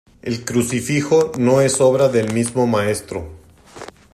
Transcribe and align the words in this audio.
El 0.23 0.43
crucifijo 0.45 1.31
no 1.37 1.61
es 1.61 1.79
obra 1.79 2.09
del 2.09 2.33
mismo 2.33 2.65
maestro. 2.65 3.29